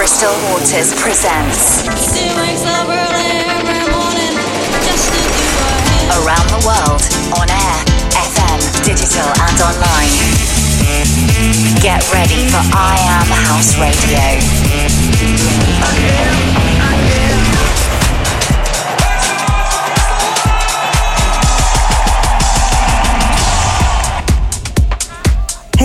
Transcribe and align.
Crystal 0.00 0.32
Waters 0.48 0.94
presents 0.94 1.84
Around 6.16 6.48
the 6.48 6.62
World 6.64 7.04
on 7.36 7.50
air, 7.50 7.84
FM, 8.08 8.60
digital 8.82 9.28
and 9.28 9.60
online. 9.60 10.08
Get 11.82 12.00
ready 12.10 12.48
for 12.48 12.64
I 12.72 12.96
Am 13.12 13.28
House 13.28 13.76
Radio. 13.76 14.24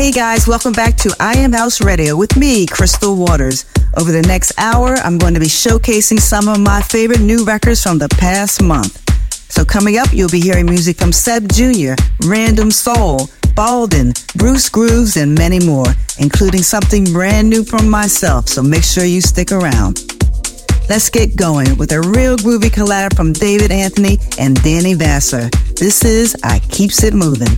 Hey 0.06 0.12
guys, 0.12 0.48
welcome 0.48 0.72
back 0.72 0.98
to 0.98 1.16
I 1.20 1.34
Am 1.38 1.52
House 1.52 1.82
Radio 1.82 2.16
with 2.16 2.38
me, 2.38 2.68
Crystal 2.68 3.16
Waters. 3.16 3.66
Over 3.98 4.12
the 4.12 4.22
next 4.22 4.54
hour, 4.60 4.94
I'm 4.98 5.18
going 5.18 5.34
to 5.34 5.40
be 5.40 5.48
showcasing 5.48 6.20
some 6.20 6.48
of 6.48 6.60
my 6.60 6.80
favorite 6.84 7.22
new 7.22 7.44
records 7.44 7.82
from 7.82 7.98
the 7.98 8.08
past 8.10 8.62
month. 8.62 9.02
So 9.52 9.66
coming 9.66 9.98
up, 9.98 10.14
you'll 10.14 10.30
be 10.30 10.40
hearing 10.40 10.68
music 10.68 10.98
from 10.98 11.12
Seb 11.12 11.52
Jr., 11.52 11.96
Random 12.28 12.70
Soul, 12.70 13.30
Balden, 13.58 14.14
Bruce 14.38 14.70
Grooves, 14.70 15.18
and 15.18 15.34
many 15.34 15.60
more, 15.66 15.88
including 16.20 16.62
something 16.62 17.06
brand 17.06 17.50
new 17.50 17.64
from 17.64 17.90
myself, 17.90 18.48
so 18.48 18.62
make 18.62 18.84
sure 18.84 19.06
you 19.06 19.22
stick 19.22 19.52
around. 19.52 20.04
Let's 20.88 21.10
get 21.10 21.36
going 21.36 21.80
with 21.80 21.92
a 21.94 22.02
real 22.02 22.38
groovy 22.38 22.70
collab 22.70 23.16
from 23.16 23.34
David 23.34 23.72
Anthony 23.72 24.20
and 24.38 24.62
Danny 24.62 24.94
Vassar. 24.94 25.50
This 25.80 26.06
is 26.06 26.36
I 26.44 26.60
Keeps 26.60 27.04
It 27.04 27.16
Moving. 27.16 27.58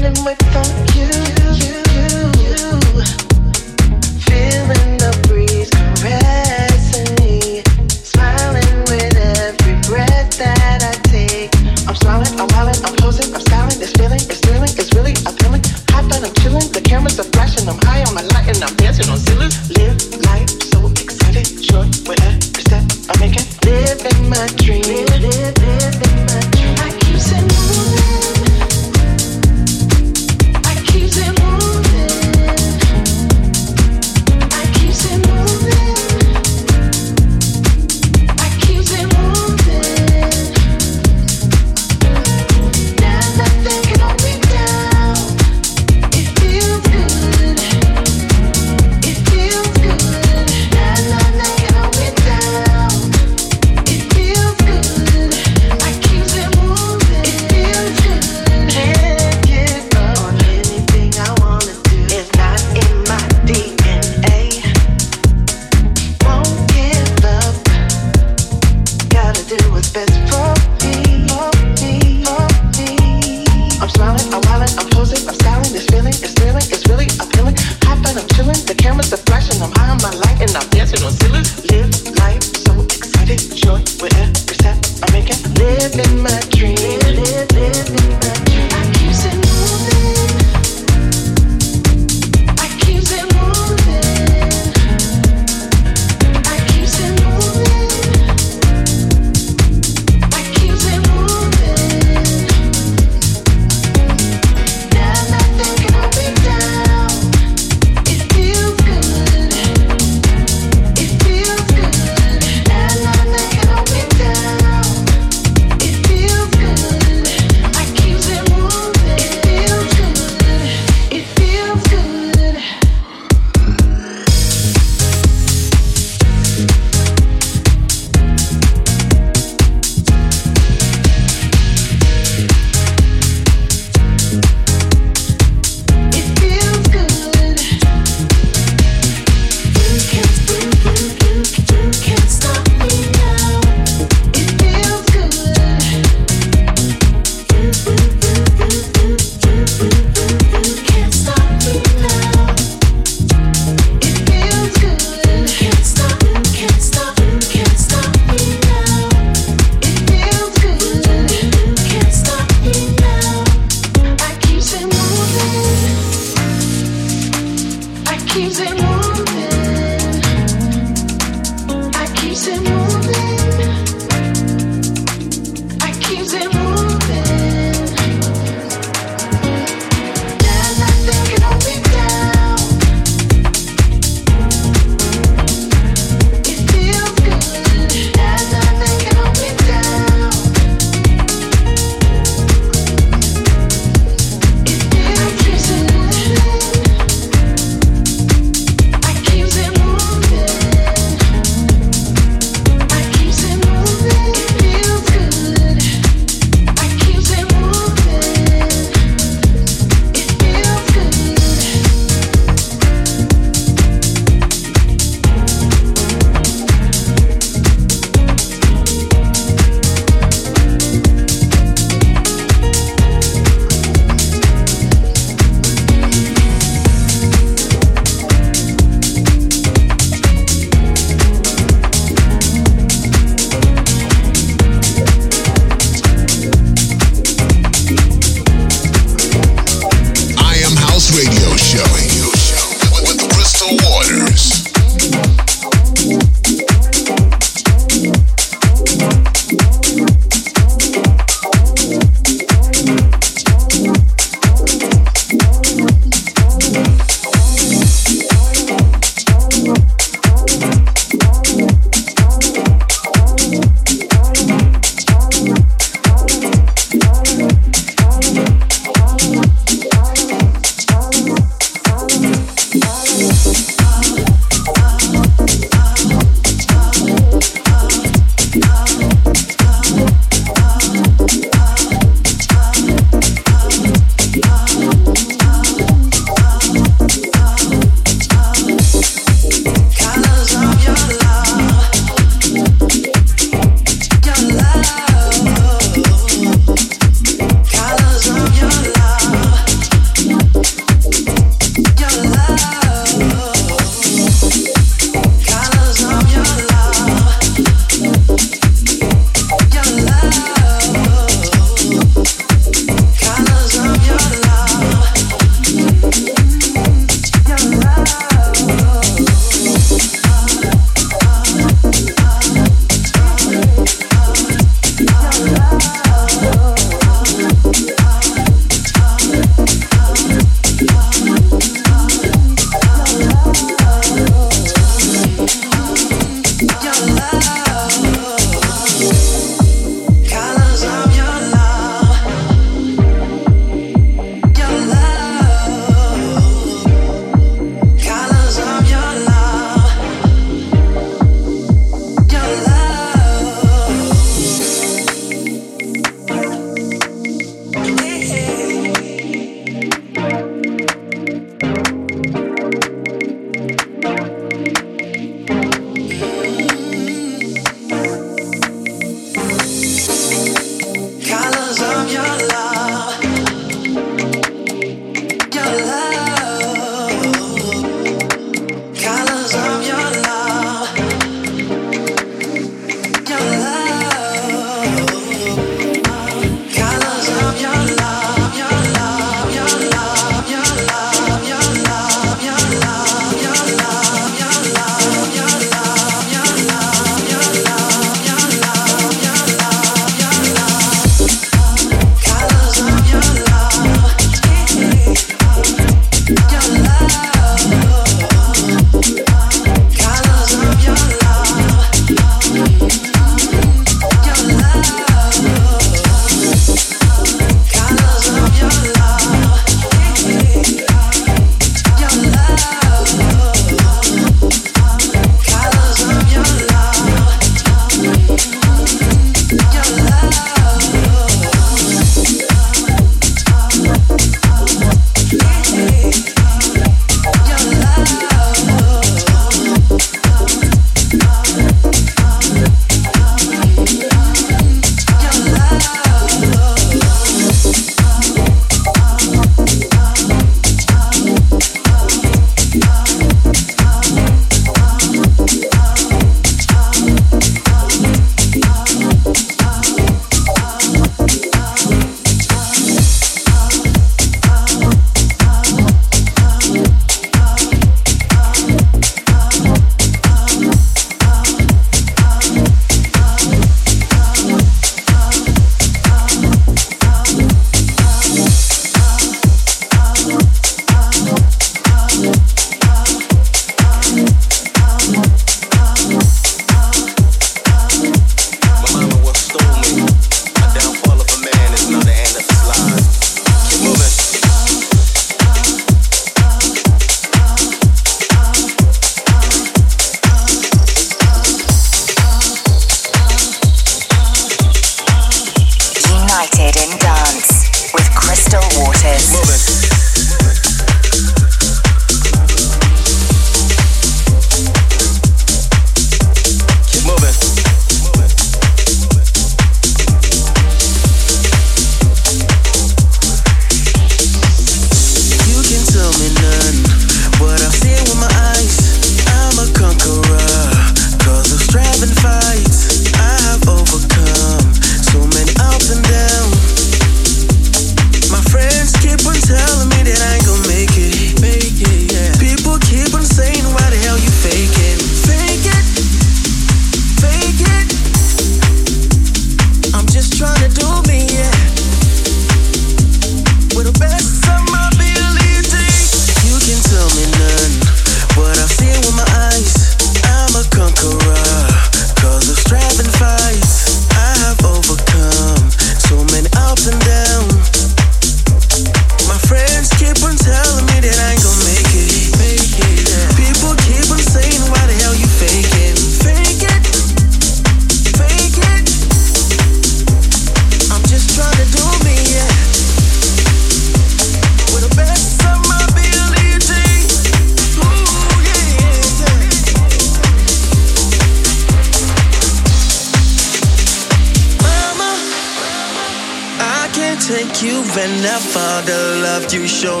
But 599.84 600.00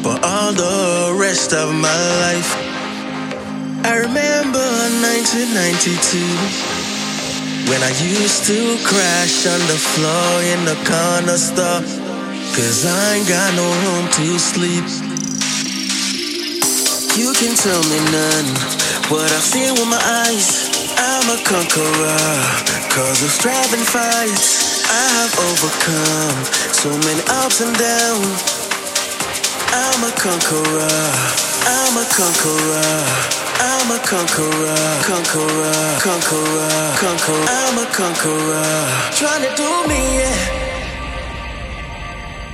for 0.00 0.16
all 0.24 0.48
the 0.54 1.18
rest 1.20 1.52
of 1.52 1.74
my 1.74 1.98
life. 2.24 2.48
I 3.84 4.08
remember 4.08 4.64
1992 5.04 7.68
when 7.68 7.84
I 7.84 7.92
used 8.00 8.48
to 8.48 8.80
crash 8.88 9.44
on 9.44 9.60
the 9.68 9.76
floor 9.76 10.40
in 10.48 10.64
the 10.64 10.80
corner 10.88 11.36
store. 11.36 11.84
Cause 12.56 12.88
I 12.88 13.20
ain't 13.20 13.28
got 13.28 13.52
no 13.52 13.68
room 13.84 14.08
to 14.16 14.40
sleep. 14.40 14.88
You 17.20 17.36
can 17.36 17.52
tell 17.52 17.84
me 17.84 18.00
none, 18.16 18.48
what 19.12 19.28
I've 19.28 19.44
seen 19.44 19.76
with 19.76 19.92
my 19.92 20.00
eyes. 20.24 20.72
I'm 20.96 21.36
a 21.36 21.38
conqueror, 21.44 22.32
cause 22.88 23.20
of 23.20 23.28
striving 23.28 23.84
fights. 23.84 24.80
I 24.88 25.04
have 25.20 25.36
overcome 25.52 26.48
so 26.72 26.88
many 27.04 27.20
ups 27.28 27.60
and 27.60 27.76
downs. 27.76 28.53
I'm 29.94 30.02
a 30.02 30.10
conqueror. 30.10 30.90
I'm 31.70 31.96
a 31.96 32.04
conqueror. 32.10 33.06
I'm 33.62 33.90
a 33.94 33.98
conqueror. 34.02 34.74
Conqueror. 35.06 36.00
Conqueror. 36.02 36.96
Conqueror. 36.98 37.46
I'm 37.46 37.78
a 37.78 37.86
conqueror. 37.94 38.74
Trying 39.12 39.42
to 39.46 39.54
do 39.54 39.70
me 39.86 40.18
yeah. 40.18 40.34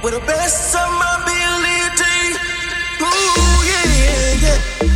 with 0.02 0.12
the 0.12 0.20
best 0.26 0.74
of 0.76 0.90
my 1.00 1.16
ability. 1.22 2.36
Ooh 3.00 3.64
yeah 3.64 3.86
yeah 4.02 4.44
yeah. 4.44 4.89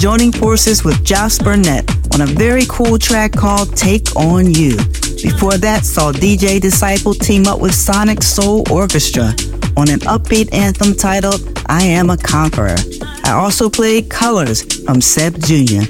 joining 0.00 0.32
forces 0.32 0.82
with 0.82 1.04
Josh 1.04 1.36
Burnett 1.36 1.84
on 2.14 2.22
a 2.22 2.26
very 2.26 2.62
cool 2.70 2.98
track 2.98 3.32
called 3.32 3.76
Take 3.76 4.16
On 4.16 4.46
You. 4.46 4.78
Before 5.22 5.58
that, 5.58 5.82
saw 5.84 6.10
DJ 6.10 6.58
Disciple 6.58 7.12
team 7.12 7.46
up 7.46 7.60
with 7.60 7.74
Sonic 7.74 8.22
Soul 8.22 8.64
Orchestra 8.72 9.34
on 9.76 9.90
an 9.90 10.00
upbeat 10.08 10.54
anthem 10.54 10.94
titled 10.94 11.42
I 11.66 11.82
Am 11.82 12.08
a 12.08 12.16
Conqueror. 12.16 12.76
I 13.24 13.32
also 13.32 13.68
played 13.68 14.08
Colors 14.08 14.62
from 14.84 15.02
Seb 15.02 15.38
Jr. 15.38 15.84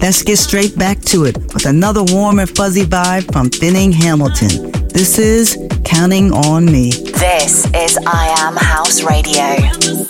Let's 0.00 0.22
get 0.22 0.36
straight 0.36 0.78
back 0.78 1.00
to 1.06 1.24
it 1.24 1.36
with 1.52 1.66
another 1.66 2.04
warm 2.04 2.38
and 2.38 2.48
fuzzy 2.48 2.84
vibe 2.84 3.32
from 3.32 3.50
Finning 3.50 3.92
Hamilton. 3.92 4.70
This 4.90 5.18
is 5.18 5.58
Counting 5.84 6.32
on 6.32 6.66
Me. 6.66 6.92
This 6.92 7.66
is 7.74 7.98
I 8.06 8.32
Am 8.38 8.56
House 8.56 9.02
Radio. 9.02 10.09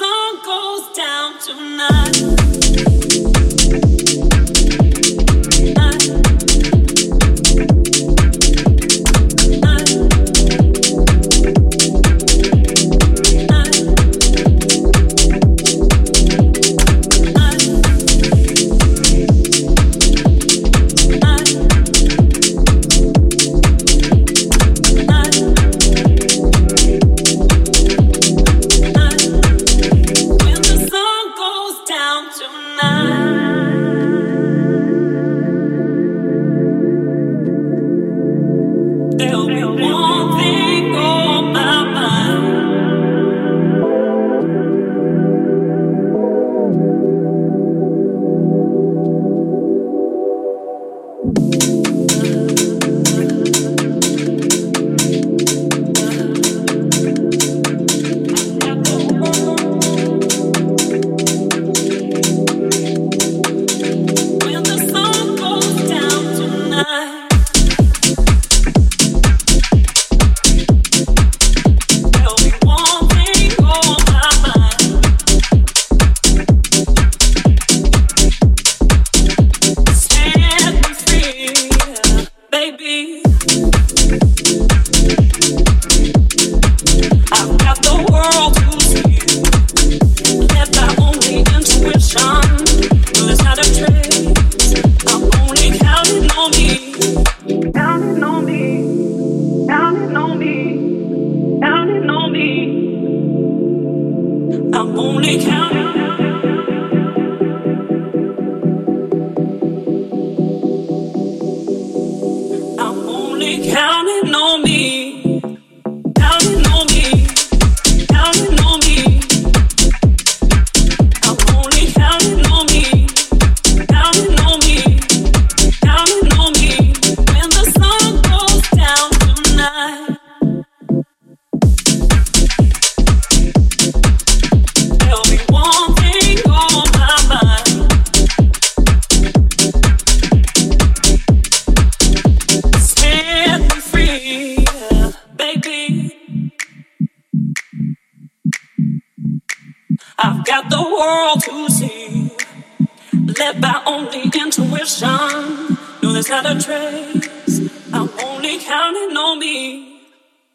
only 153.90 154.22
intuition. 154.22 155.76
No, 156.02 156.12
there's 156.12 156.28
not 156.28 156.46
a 156.46 156.54
trace. 156.60 157.68
I'm 157.92 158.08
only 158.24 158.58
counting 158.58 159.16
on 159.16 159.38
me. 159.40 160.00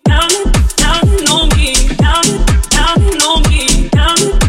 Counting, 0.08 0.52
counting 0.78 1.28
on 1.28 1.50
me. 1.58 1.76
Counting, 1.98 2.46
counting 2.70 3.22
on 3.22 3.42
me. 3.50 3.90
Counting. 3.90 4.45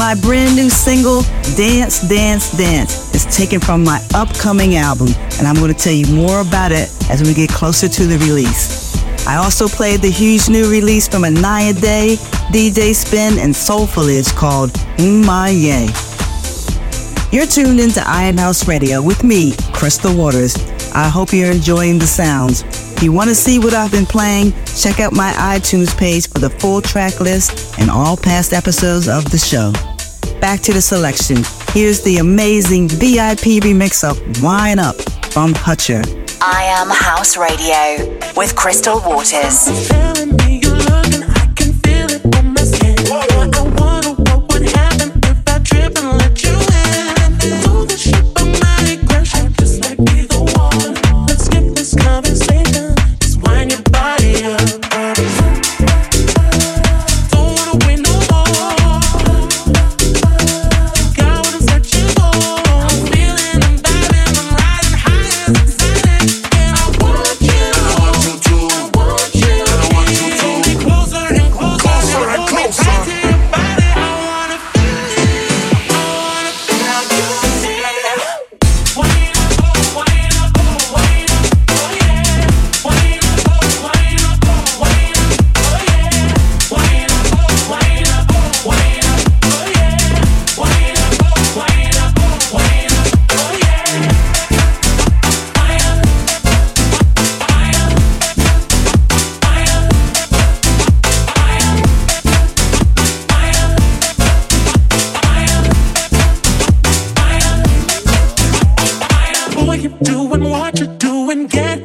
My 0.00 0.14
brand 0.14 0.56
new 0.56 0.70
single, 0.70 1.20
Dance, 1.58 2.08
Dance, 2.08 2.56
Dance, 2.56 3.14
is 3.14 3.26
taken 3.26 3.60
from 3.60 3.84
my 3.84 4.02
upcoming 4.14 4.76
album, 4.76 5.08
and 5.38 5.46
I'm 5.46 5.56
going 5.56 5.74
to 5.74 5.78
tell 5.78 5.92
you 5.92 6.06
more 6.06 6.40
about 6.40 6.72
it 6.72 6.88
as 7.10 7.22
we 7.22 7.34
get 7.34 7.50
closer 7.50 7.86
to 7.86 8.06
the 8.06 8.16
release. 8.20 8.96
I 9.26 9.36
also 9.36 9.68
played 9.68 10.00
the 10.00 10.10
huge 10.10 10.48
new 10.48 10.70
release 10.70 11.06
from 11.06 11.24
Inaya 11.24 11.78
Day, 11.78 12.16
DJ 12.50 12.94
Spen, 12.94 13.38
and 13.38 13.54
Soulfully 13.54 14.22
called 14.34 14.70
Umaye. 14.96 15.92
You're 17.30 17.44
tuned 17.44 17.78
into 17.78 18.02
I 18.06 18.22
Am 18.22 18.38
House 18.38 18.66
Radio 18.66 19.02
with 19.02 19.22
me, 19.22 19.52
Crystal 19.74 20.16
Waters. 20.16 20.56
I 20.94 21.10
hope 21.10 21.30
you're 21.30 21.52
enjoying 21.52 21.98
the 21.98 22.06
sounds. 22.06 22.62
If 22.96 23.02
you 23.02 23.12
want 23.12 23.28
to 23.28 23.34
see 23.34 23.58
what 23.58 23.74
I've 23.74 23.92
been 23.92 24.06
playing, 24.06 24.54
check 24.64 24.98
out 24.98 25.12
my 25.12 25.32
iTunes 25.32 25.94
page 25.94 26.26
for 26.26 26.38
the 26.38 26.48
full 26.48 26.80
track 26.80 27.20
list 27.20 27.78
and 27.78 27.90
all 27.90 28.16
past 28.16 28.54
episodes 28.54 29.08
of 29.08 29.30
the 29.30 29.38
show 29.38 29.74
back 30.40 30.60
to 30.60 30.72
the 30.72 30.80
selection. 30.80 31.38
Here's 31.72 32.02
the 32.02 32.18
amazing 32.18 32.88
VIP 32.88 33.62
remix 33.62 34.02
of 34.08 34.42
Wine 34.42 34.78
Up 34.78 34.96
from 35.32 35.52
Hutcher. 35.52 36.02
I 36.42 36.64
am 36.64 36.88
House 36.88 37.36
Radio 37.36 38.18
with 38.34 38.56
Crystal 38.56 39.00
Waters. 39.00 39.68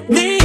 me 0.08 0.45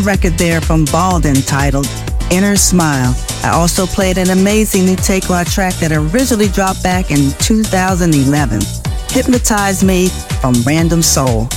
time 0.00 0.06
record 0.06 0.32
there 0.34 0.60
from 0.60 0.84
Balden 0.86 1.46
titled 1.46 1.88
Inner 2.30 2.56
Smile. 2.56 3.14
I 3.42 3.50
also 3.50 3.86
played 3.86 4.18
an 4.18 4.30
amazing 4.30 4.84
new 4.84 4.96
Take 4.96 5.30
On 5.30 5.44
track 5.44 5.74
that 5.76 5.92
originally 5.92 6.48
dropped 6.48 6.82
back 6.82 7.10
in 7.10 7.30
2011, 7.38 8.60
Hypnotize 9.08 9.82
Me 9.82 10.08
from 10.40 10.54
Random 10.66 11.02
Soul. 11.02 11.48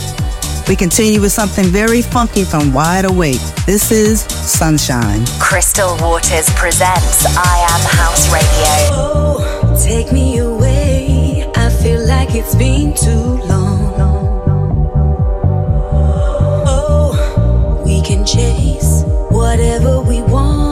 We 0.67 0.75
continue 0.75 1.21
with 1.21 1.31
something 1.31 1.65
very 1.65 2.01
funky 2.01 2.43
from 2.43 2.73
Wide 2.73 3.05
Awake. 3.05 3.41
This 3.65 3.91
is 3.91 4.21
Sunshine. 4.21 5.25
Crystal 5.39 5.97
Waters 5.99 6.49
presents 6.51 7.25
I 7.25 7.67
Am 7.71 7.81
House 7.97 8.31
Radio. 8.31 8.73
Oh, 8.95 9.83
take 9.83 10.11
me 10.11 10.37
away. 10.37 11.51
I 11.55 11.69
feel 11.69 12.05
like 12.07 12.35
it's 12.35 12.55
been 12.55 12.93
too 12.93 13.45
long. 13.47 13.62
Chase 18.25 19.03
whatever 19.31 20.01
we 20.01 20.21
be 20.21 20.62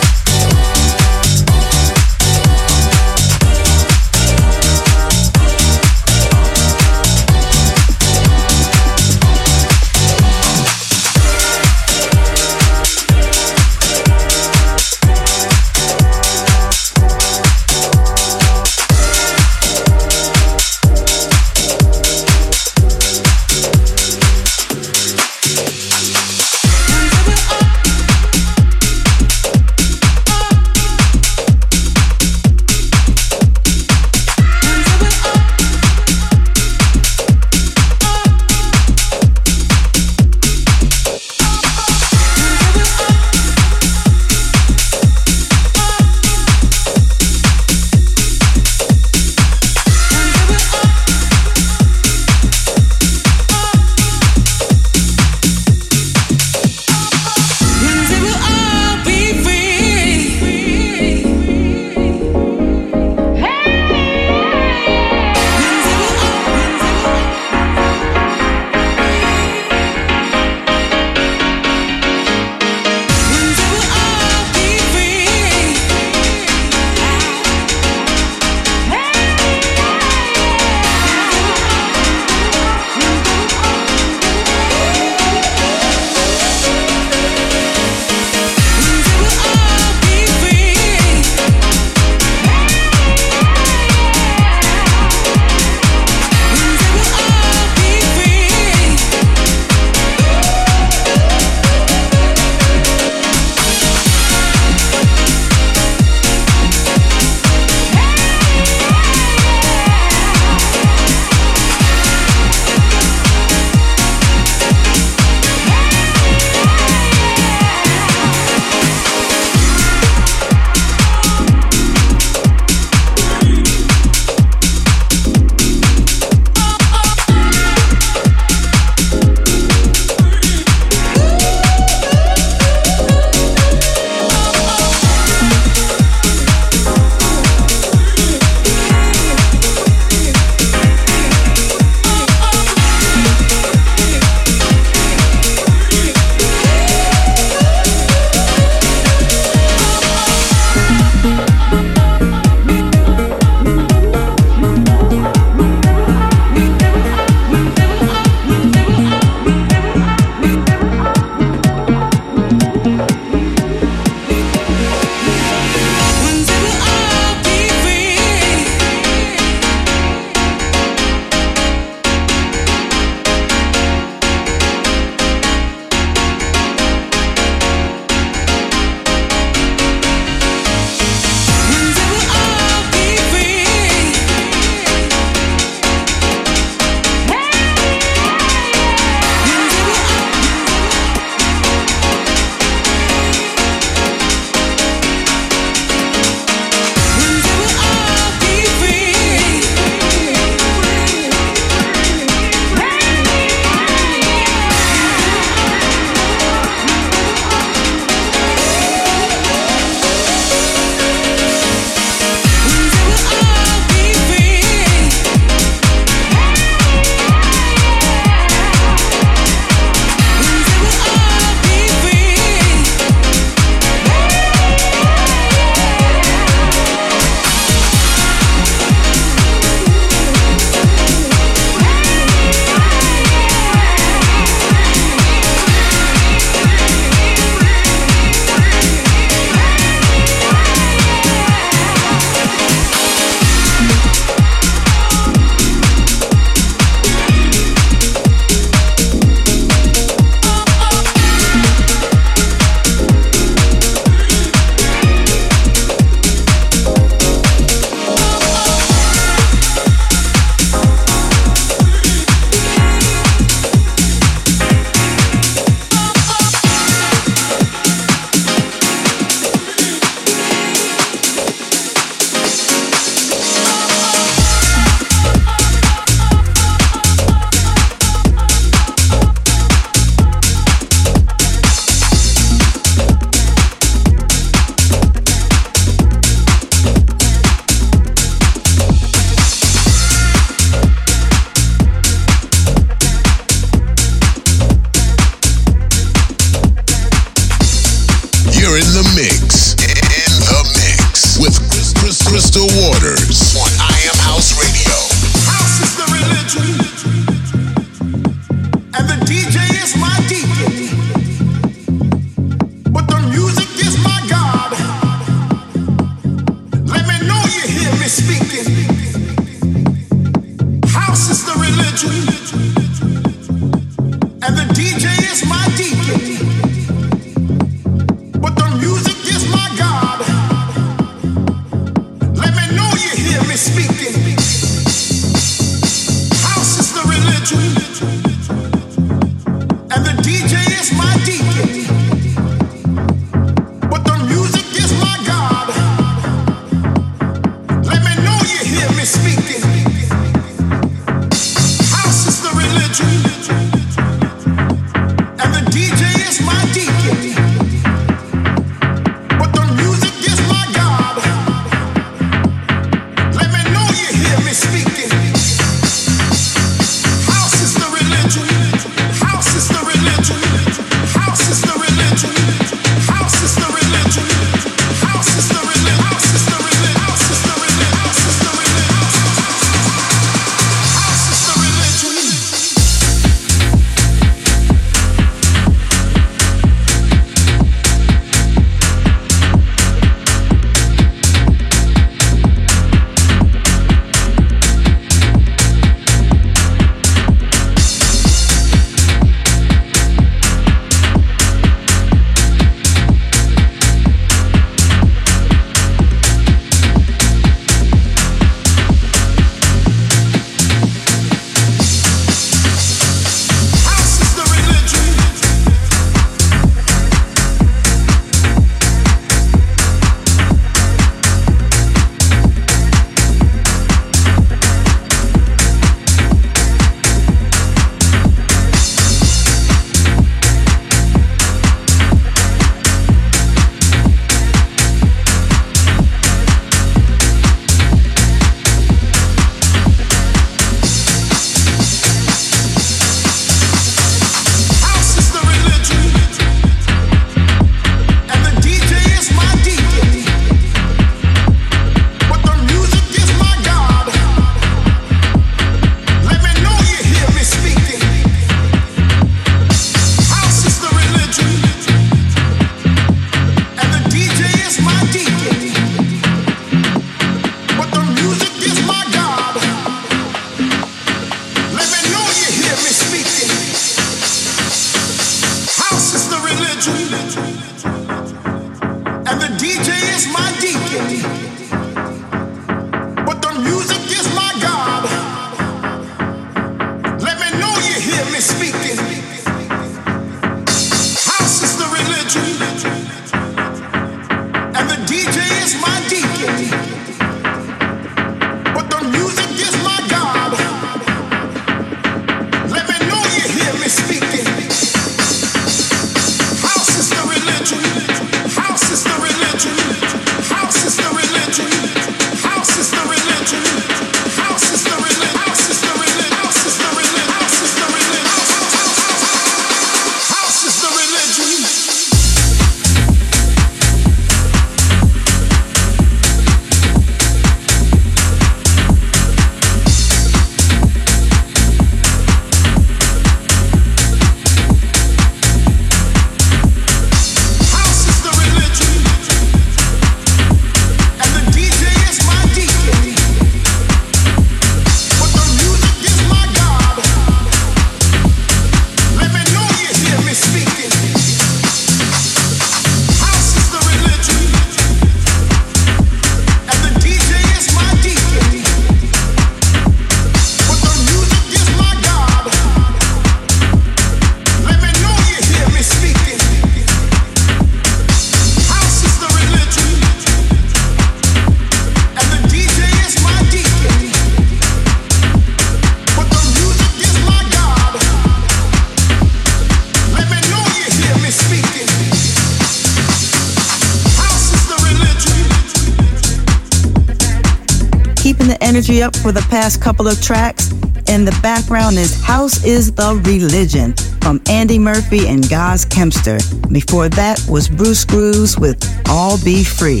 for 589.20 589.32
the 589.32 589.46
past 589.50 589.82
couple 589.82 590.08
of 590.08 590.20
tracks. 590.22 590.72
In 591.08 591.24
the 591.24 591.38
background 591.42 591.96
is 591.96 592.22
House 592.22 592.64
is 592.64 592.92
the 592.92 593.20
Religion 593.26 593.92
from 594.22 594.40
Andy 594.48 594.78
Murphy 594.78 595.28
and 595.28 595.46
Gaz 595.48 595.84
Kempster. 595.84 596.40
Before 596.72 597.08
that 597.10 597.44
was 597.48 597.68
Bruce 597.68 598.04
Grooves 598.04 598.58
with 598.58 598.78
All 599.08 599.42
Be 599.44 599.62
Free. 599.62 600.00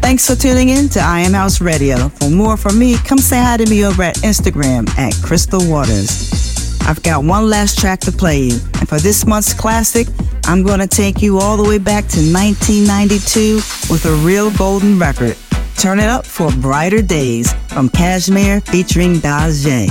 Thanks 0.00 0.26
for 0.26 0.36
tuning 0.36 0.70
in 0.70 0.88
to 0.90 1.00
I 1.00 1.20
Am 1.20 1.32
House 1.32 1.60
Radio. 1.60 2.08
For 2.08 2.30
more 2.30 2.56
from 2.56 2.78
me, 2.78 2.96
come 3.04 3.18
say 3.18 3.40
hi 3.40 3.58
to 3.58 3.68
me 3.68 3.84
over 3.84 4.02
at 4.02 4.16
Instagram 4.16 4.88
at 4.98 5.14
Crystal 5.22 5.60
Waters. 5.68 6.80
I've 6.82 7.02
got 7.02 7.24
one 7.24 7.50
last 7.50 7.78
track 7.78 8.00
to 8.00 8.12
play 8.12 8.40
you, 8.40 8.58
and 8.78 8.88
for 8.88 8.98
this 8.98 9.26
month's 9.26 9.52
classic, 9.52 10.06
I'm 10.44 10.62
going 10.62 10.80
to 10.80 10.86
take 10.86 11.20
you 11.20 11.38
all 11.38 11.56
the 11.56 11.68
way 11.68 11.78
back 11.78 12.06
to 12.08 12.20
1992 12.20 13.56
with 13.92 14.04
a 14.06 14.14
real 14.24 14.50
golden 14.52 14.98
record. 14.98 15.36
Turn 15.76 15.98
it 15.98 16.08
up 16.08 16.24
for 16.24 16.50
brighter 16.52 17.02
days 17.02 17.54
from 17.74 17.88
Cajmere 17.88 18.64
featuring 18.68 19.16
Dajae. 19.16 19.88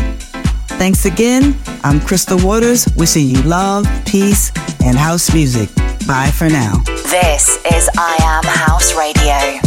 Thanks 0.79 1.05
again. 1.05 1.55
I'm 1.83 1.99
Crystal 1.99 2.39
Waters, 2.39 2.87
wishing 2.95 3.27
you 3.27 3.41
love, 3.43 3.85
peace, 4.05 4.53
and 4.85 4.97
house 4.97 5.33
music. 5.33 5.69
Bye 6.07 6.31
for 6.31 6.47
now. 6.47 6.81
This 6.87 7.57
is 7.73 7.89
I 7.97 8.17
Am 8.21 8.43
House 8.45 8.95
Radio. 8.95 9.59